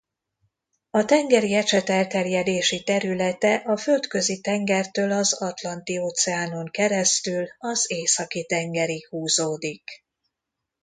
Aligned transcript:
A 0.91 1.05
tengeri 1.05 1.53
ecset 1.53 1.89
elterjedési 1.89 2.83
területe 2.83 3.53
a 3.55 3.77
Földközi-tengertől 3.77 5.11
az 5.11 5.33
Atlanti-óceánon 5.33 6.69
keresztül 6.71 7.47
az 7.57 7.91
Északi-tengerig 7.91 9.07
húzódik. 9.07 9.83